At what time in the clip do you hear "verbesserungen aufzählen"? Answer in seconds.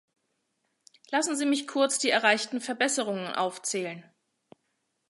2.59-4.03